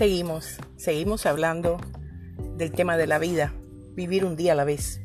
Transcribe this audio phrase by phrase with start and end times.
[0.00, 1.76] Seguimos, seguimos hablando
[2.56, 3.52] del tema de la vida,
[3.92, 5.02] vivir un día a la vez.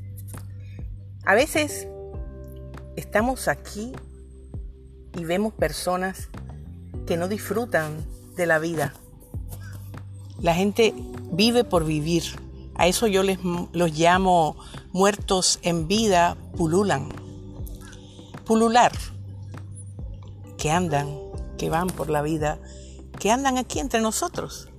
[1.26, 1.90] A veces
[2.96, 3.92] estamos aquí
[5.18, 6.30] y vemos personas
[7.06, 8.06] que no disfrutan
[8.38, 8.94] de la vida.
[10.40, 10.94] La gente
[11.30, 12.24] vive por vivir.
[12.76, 14.56] A eso yo les los llamo
[14.94, 17.10] muertos en vida, pululan.
[18.46, 18.94] Pulular,
[20.58, 21.20] que andan,
[21.58, 22.60] que van por la vida,
[23.20, 24.70] que andan aquí entre nosotros.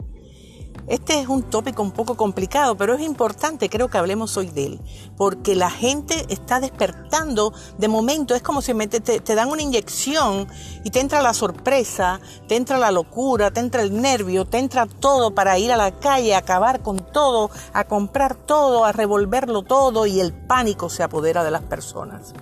[0.88, 4.66] Este es un tópico un poco complicado, pero es importante, creo que hablemos hoy de
[4.66, 4.80] él,
[5.16, 10.46] porque la gente está despertando de momento, es como si te, dan una inyección
[10.84, 14.86] y te entra la sorpresa, te entra la locura, te entra el nervio, te entra
[14.86, 19.62] todo para ir a la calle, a acabar con todo, a comprar todo, a revolverlo
[19.62, 22.32] todo y el pánico se apodera de las personas.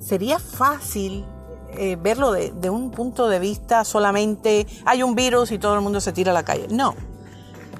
[0.00, 1.26] Sería fácil
[1.76, 6.00] eh, verlo de, un punto de vista solamente hay un virus y todo el mundo
[6.00, 6.66] se tira a la calle.
[6.70, 6.94] No.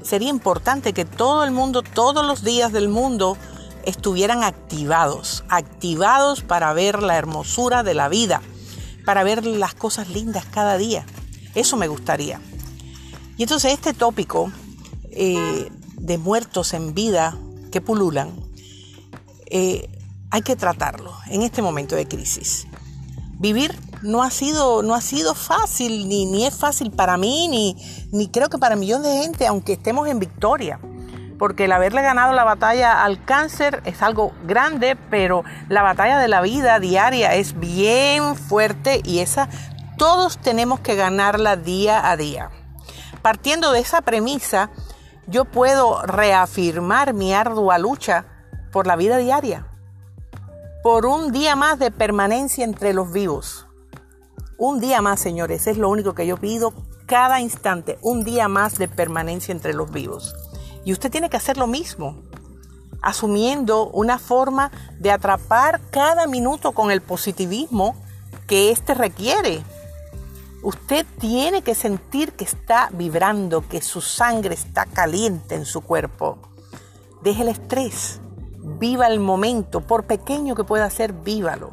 [0.03, 3.37] Sería importante que todo el mundo, todos los días del mundo,
[3.85, 8.43] estuvieran activados, activados para ver la hermosura de la vida,
[9.05, 11.07] para ver las cosas lindas cada día.
[11.55, 12.41] Eso me gustaría.
[13.37, 14.53] Y entonces este tópico
[15.11, 17.37] eh, de muertos en vida
[17.73, 18.33] que pululan,
[19.47, 19.89] eh,
[20.31, 22.67] hay que tratarlo en este momento de crisis
[23.45, 27.77] vivir no ha sido, no ha sido fácil, ni, ni es fácil para mí, ni,
[28.11, 30.81] ni creo que para millones de gente, aunque estemos en victoria.
[31.39, 36.29] Porque el haberle ganado la batalla al cáncer es algo grande, pero la batalla de
[36.29, 39.51] la vida diaria es bien fuerte y esa
[39.99, 42.51] todos tenemos que ganarla día a día.
[43.21, 44.71] Partiendo de esa premisa,
[45.27, 48.25] yo puedo reafirmar mi ardua lucha
[48.73, 49.67] por la vida diaria
[50.85, 53.67] por un día más de permanencia entre los vivos.
[54.59, 56.75] Un día más, señores, es lo único que yo pido
[57.07, 60.35] cada instante, un día más de permanencia entre los vivos.
[60.85, 62.21] Y usted tiene que hacer lo mismo,
[63.01, 67.97] asumiendo una forma de atrapar cada minuto con el positivismo
[68.47, 69.63] que éste requiere.
[70.63, 76.37] Usted tiene que sentir que está vibrando, que su sangre está caliente en su cuerpo.
[77.23, 78.21] Deje el estrés,
[78.65, 81.73] Viva el momento, por pequeño que pueda ser, vívalo.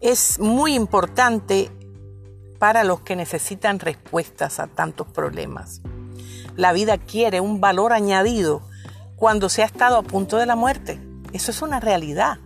[0.00, 1.70] Es muy importante
[2.58, 5.80] para los que necesitan respuestas a tantos problemas.
[6.54, 8.62] La vida quiere un valor añadido
[9.16, 11.00] cuando se ha estado a punto de la muerte.
[11.32, 12.38] Eso es una realidad.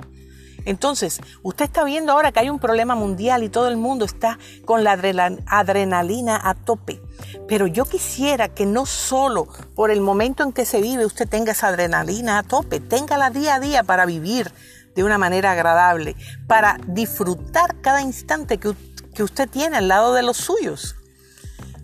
[0.65, 4.39] Entonces, usted está viendo ahora que hay un problema mundial y todo el mundo está
[4.65, 7.03] con la adrenalina a tope.
[7.49, 11.53] Pero yo quisiera que no solo por el momento en que se vive usted tenga
[11.53, 14.53] esa adrenalina a tope, téngala día a día para vivir
[14.95, 16.17] de una manera agradable,
[16.47, 18.75] para disfrutar cada instante que,
[19.15, 20.97] que usted tiene al lado de los suyos.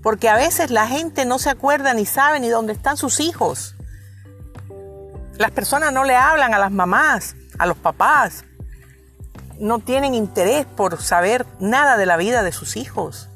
[0.03, 3.75] Porque a veces la gente no se acuerda ni sabe ni dónde están sus hijos.
[5.38, 8.44] Las personas no le hablan a las mamás, a los papás,
[9.59, 13.28] no tienen interés por saber nada de la vida de sus hijos.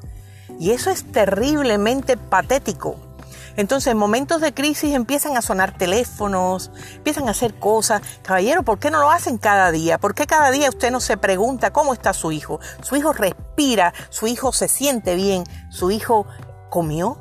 [0.58, 2.96] Y eso es terriblemente patético.
[3.56, 8.02] Entonces, en momentos de crisis empiezan a sonar teléfonos, empiezan a hacer cosas.
[8.22, 9.98] Caballero, ¿por qué no lo hacen cada día?
[9.98, 12.60] ¿Por qué cada día usted no se pregunta cómo está su hijo?
[12.82, 16.26] Su hijo respira, su hijo se siente bien, su hijo
[16.70, 17.18] comió.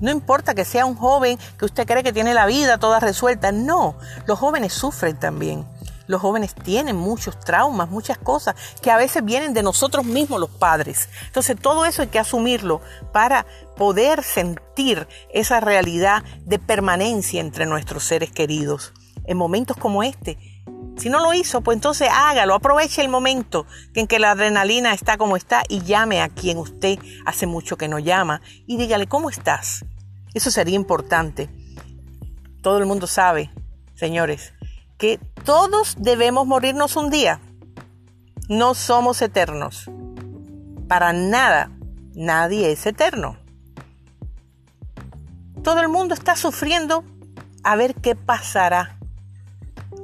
[0.00, 3.52] No importa que sea un joven que usted cree que tiene la vida toda resuelta.
[3.52, 5.66] No, los jóvenes sufren también.
[6.08, 10.50] Los jóvenes tienen muchos traumas, muchas cosas que a veces vienen de nosotros mismos los
[10.50, 11.08] padres.
[11.26, 12.80] Entonces todo eso hay que asumirlo
[13.12, 13.46] para
[13.76, 18.92] poder sentir esa realidad de permanencia entre nuestros seres queridos
[19.24, 20.38] en momentos como este.
[20.96, 25.16] Si no lo hizo, pues entonces hágalo, aproveche el momento en que la adrenalina está
[25.16, 29.30] como está y llame a quien usted hace mucho que no llama y dígale, ¿cómo
[29.30, 29.84] estás?
[30.34, 31.48] Eso sería importante.
[32.62, 33.52] Todo el mundo sabe,
[33.94, 34.54] señores,
[34.98, 37.40] que todos debemos morirnos un día.
[38.50, 39.90] No somos eternos.
[40.88, 41.70] Para nada,
[42.14, 43.38] nadie es eterno.
[45.64, 47.02] Todo el mundo está sufriendo
[47.64, 48.98] a ver qué pasará.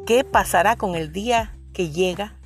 [0.07, 2.39] ¿Qué pasará con el día que llega?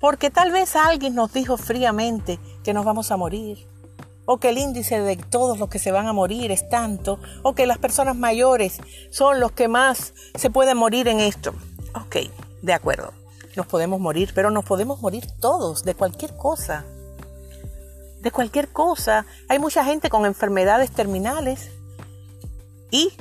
[0.00, 3.58] Porque tal vez alguien nos dijo fríamente que nos vamos a morir,
[4.26, 7.54] o que el índice de todos los que se van a morir es tanto, o
[7.54, 8.80] que las personas mayores
[9.12, 11.54] son los que más se pueden morir en esto.
[12.62, 13.12] De acuerdo,
[13.56, 16.84] nos podemos morir, pero nos podemos morir todos de cualquier cosa.
[18.20, 19.26] De cualquier cosa.
[19.48, 21.70] Hay mucha gente con enfermedades terminales
[22.90, 23.12] y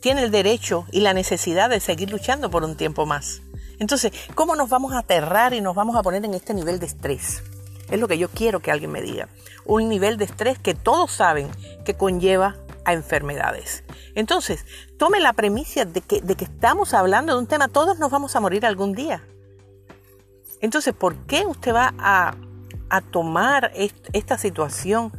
[0.00, 3.42] tiene el derecho y la necesidad de seguir luchando por un tiempo más.
[3.78, 6.86] Entonces, ¿cómo nos vamos a aterrar y nos vamos a poner en este nivel de
[6.86, 7.42] estrés?
[7.90, 9.28] Es lo que yo quiero que alguien me diga.
[9.64, 11.48] Un nivel de estrés que todos saben
[11.84, 13.84] que conlleva a enfermedades.
[14.14, 14.64] Entonces,
[14.98, 18.66] tome la premisa de que, estamos hablando de un tema, todos nos vamos a morir
[18.66, 19.22] algún día.
[20.60, 22.34] Entonces, ¿por qué usted va a,
[23.12, 23.70] tomar
[24.12, 25.12] esta situación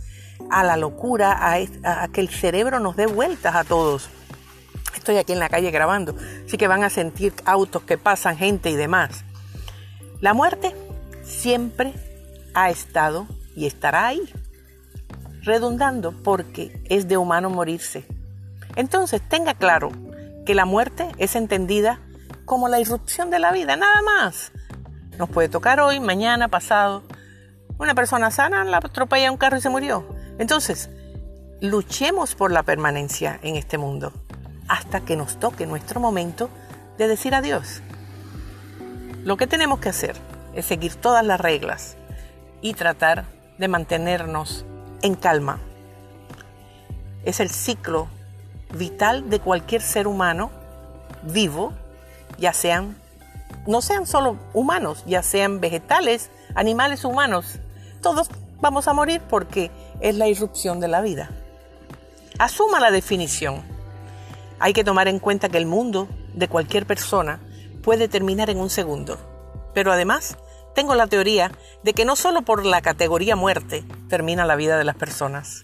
[0.49, 4.09] a la locura, a, a, que el cerebro nos dé vueltas a todos?
[4.95, 6.15] Estoy aquí en la calle grabando,
[6.45, 9.23] así que van a sentir autos que pasan, gente y demás.
[10.19, 10.75] La muerte
[11.23, 11.93] siempre
[12.53, 13.25] ha estado
[13.55, 14.21] y estará ahí,
[15.41, 18.05] redundando porque es de humano morirse.
[18.75, 19.91] Entonces tenga claro
[20.45, 21.99] que la muerte es entendida
[22.45, 24.51] como la irrupción de la vida, nada más.
[25.17, 27.03] Nos puede tocar hoy, mañana, pasado.
[27.77, 30.05] Una persona sana la atropella un carro y se murió.
[30.39, 30.89] Entonces,
[31.61, 34.13] luchemos por la permanencia en este mundo
[34.67, 36.49] hasta que nos toque nuestro momento
[36.97, 37.81] de decir adiós.
[39.23, 40.15] Lo que tenemos que hacer
[40.55, 41.97] es seguir todas las reglas
[42.61, 43.25] y tratar
[43.57, 44.65] de mantenernos
[45.01, 45.59] en calma.
[47.23, 48.07] Es el ciclo
[48.73, 50.51] vital de cualquier ser humano
[51.23, 51.73] vivo,
[52.37, 52.97] ya sean,
[53.67, 57.59] no sean solo humanos, ya sean vegetales, animales humanos.
[58.01, 61.29] Todos vamos a morir porque es la irrupción de la vida.
[62.39, 63.61] Asuma la definición.
[64.59, 67.39] Hay que tomar en cuenta que el mundo de cualquier persona
[67.83, 69.17] puede terminar en un segundo.
[69.73, 70.37] Pero además,
[70.75, 71.51] tengo la teoría
[71.83, 75.63] de que no solo por la categoría muerte termina la vida de las personas.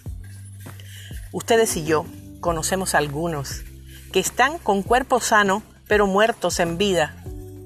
[1.32, 2.06] Ustedes y yo
[2.40, 3.64] conocemos algunos
[4.12, 7.16] que están con cuerpo sano pero muertos en vida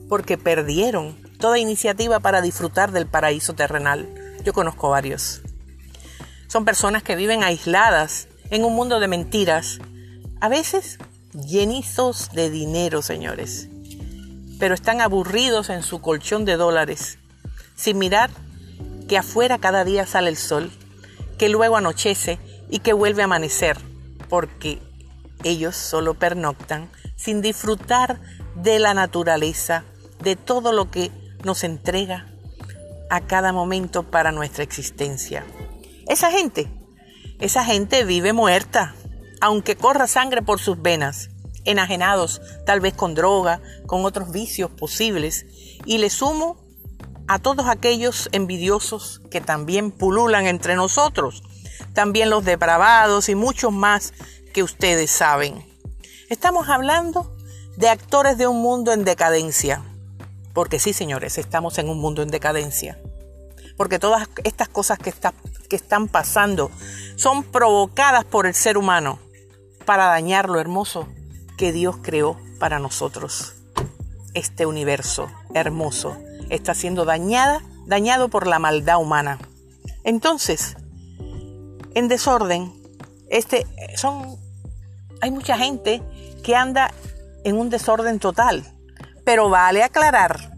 [0.09, 4.07] porque perdieron toda iniciativa para disfrutar del paraíso terrenal.
[4.43, 5.41] Yo conozco varios.
[6.47, 9.79] Son personas que viven aisladas en un mundo de mentiras,
[10.41, 10.99] a veces
[11.33, 13.69] llenizos de dinero, señores,
[14.59, 17.19] pero están aburridos en su colchón de dólares,
[17.75, 18.29] sin mirar
[19.07, 20.71] que afuera cada día sale el sol,
[21.37, 22.39] que luego anochece
[22.69, 23.77] y que vuelve a amanecer
[24.29, 24.79] porque
[25.43, 28.21] ellos solo pernoctan sin disfrutar
[28.55, 29.83] de la naturaleza,
[30.23, 31.11] de todo lo que
[31.43, 32.27] nos entrega
[33.09, 35.45] a cada momento para nuestra existencia.
[36.07, 36.69] Esa gente,
[37.39, 38.95] esa gente vive muerta,
[39.41, 41.29] aunque corra sangre por sus venas,
[41.65, 45.45] enajenados tal vez con droga, con otros vicios posibles,
[45.85, 46.60] y le sumo
[47.31, 51.43] a todos aquellos envidiosos que también pululan entre nosotros,
[51.93, 54.13] también los depravados y muchos más
[54.53, 55.65] que ustedes saben.
[56.27, 57.33] Estamos hablando
[57.77, 59.81] de actores de un mundo en decadencia.
[60.53, 62.99] Porque sí, señores, estamos en un mundo en decadencia.
[63.77, 65.13] Porque todas estas cosas que,
[65.69, 66.69] que están pasando
[67.15, 69.19] son provocadas por el ser humano
[69.85, 71.07] para dañar lo hermoso
[71.57, 73.53] que Dios creó para nosotros.
[74.33, 76.17] Este universo hermoso
[76.51, 79.39] está siendo dañada, dañado por la maldad humana.
[80.03, 80.75] Entonces,
[81.95, 82.73] en desorden.
[83.29, 83.65] Este,
[83.95, 84.37] son,
[85.21, 86.01] hay mucha gente
[86.43, 86.91] que anda
[87.43, 88.65] en un desorden total,
[89.23, 90.51] pero vale aclarar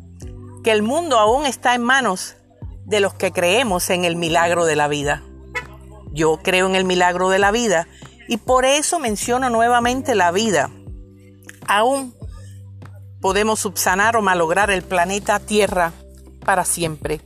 [0.64, 2.36] que el mundo aún está en manos
[2.86, 5.24] de los que creemos en el milagro de la vida.
[6.12, 7.88] Yo creo en el milagro de la vida
[8.28, 10.70] y por eso menciono nuevamente la vida.
[11.68, 12.16] Aún
[13.24, 15.94] podemos subsanar o malograr el planeta Tierra
[16.46, 17.22] para siempre.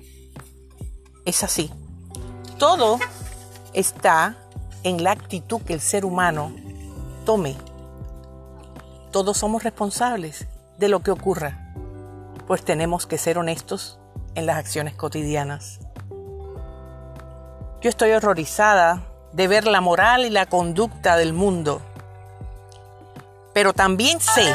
[1.25, 1.71] Es así.
[2.59, 2.99] Todo
[3.73, 4.37] está
[4.83, 6.53] en la actitud que el ser humano
[7.25, 7.55] tome.
[9.11, 10.45] Todos somos responsables
[10.77, 11.73] de lo que ocurra,
[12.45, 13.97] pues tenemos que ser honestos
[14.35, 15.79] en las acciones cotidianas.
[17.81, 19.01] Yo estoy horrorizada
[19.33, 21.81] de ver la moral y la conducta del mundo,
[23.51, 24.53] pero también sé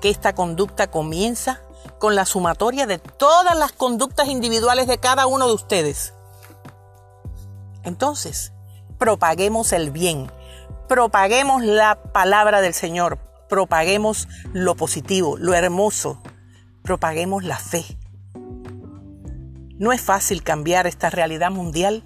[0.00, 1.60] que esta conducta comienza
[1.98, 6.14] con la sumatoria de todas las conductas individuales de cada uno de ustedes.
[7.84, 8.52] Entonces,
[8.98, 10.30] propaguemos el bien,
[10.88, 16.20] propaguemos la palabra del Señor, propaguemos lo positivo, lo hermoso,
[16.82, 17.84] propaguemos la fe.
[19.78, 22.04] No es fácil cambiar esta realidad mundial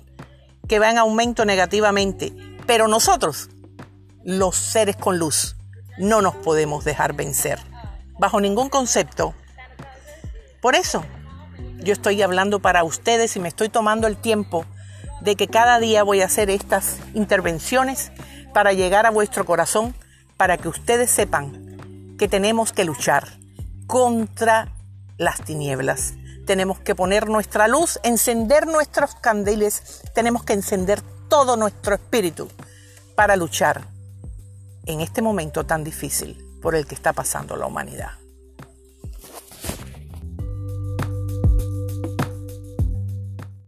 [0.69, 2.33] que va en aumento negativamente,
[2.67, 3.49] pero nosotros,
[4.25, 5.57] los seres con luz,
[5.99, 7.59] no nos podemos dejar vencer,
[8.21, 9.35] bajo ningún concepto.
[10.61, 11.03] Por eso,
[11.79, 14.67] yo estoy hablando para ustedes y me estoy tomando el tiempo
[15.23, 18.13] de que cada día voy a hacer estas intervenciones
[18.53, 19.95] para llegar a vuestro corazón,
[20.37, 23.27] para que ustedes sepan que tenemos que luchar
[23.87, 24.69] contra
[25.17, 26.13] las tinieblas.
[26.47, 32.49] Tenemos que poner nuestra luz, encender nuestros candiles, tenemos que encender todo nuestro espíritu
[33.15, 33.87] para luchar
[34.85, 38.13] en este momento tan difícil por el que está pasando la humanidad.